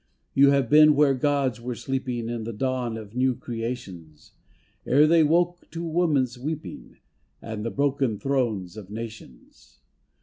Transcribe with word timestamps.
You 0.33 0.49
have 0.49 0.67
been 0.67 0.95
where 0.95 1.13
gods 1.13 1.61
were 1.61 1.75
sleeping 1.75 2.27
In 2.27 2.43
the 2.43 2.51
dawn 2.53 2.97
of 2.97 3.15
new 3.15 3.35
creations, 3.35 4.31
Ere 4.83 5.05
they 5.05 5.23
woke 5.23 5.69
to 5.69 5.83
woman's 5.83 6.39
weeping 6.39 6.97
At 7.39 7.61
the 7.61 7.69
broken 7.69 8.17
thrones 8.17 8.77
of 8.77 8.89
nations. 8.89 9.79